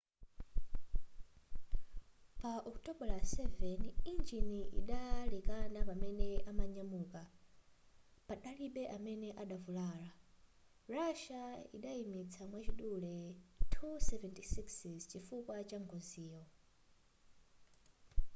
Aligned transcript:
pa 2.41 2.51
okutobala 2.67 3.17
7 3.35 4.09
injini 4.11 4.59
idalekana 4.79 5.79
pamene 5.89 6.29
imanyamuka 6.51 7.21
padalibe 8.27 8.83
amene 8.97 9.29
adavulala 9.41 10.09
russia 10.95 11.43
idayimitsa 11.77 12.41
mwachidule 12.49 13.15
il-76s 13.65 14.93
chifukwa 15.11 15.55
changoziyo 15.69 16.41